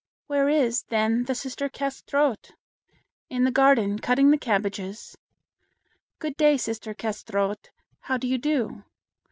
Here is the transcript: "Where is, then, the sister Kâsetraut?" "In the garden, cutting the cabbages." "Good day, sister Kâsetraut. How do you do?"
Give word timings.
"Where 0.25 0.49
is, 0.49 0.81
then, 0.89 1.25
the 1.25 1.35
sister 1.35 1.69
Kâsetraut?" 1.69 2.53
"In 3.29 3.43
the 3.43 3.51
garden, 3.51 3.99
cutting 3.99 4.31
the 4.31 4.37
cabbages." 4.39 5.15
"Good 6.17 6.35
day, 6.37 6.57
sister 6.57 6.95
Kâsetraut. 6.95 7.69
How 7.99 8.17
do 8.17 8.27
you 8.27 8.39
do?" 8.39 8.83